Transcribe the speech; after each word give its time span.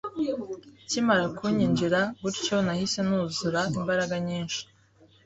ikimara 0.83 1.25
kunyinjira 1.37 1.99
gutyonahise 2.21 2.99
nuzura 3.07 3.61
imbaraga 3.77 4.15
nyinshi 4.27 4.61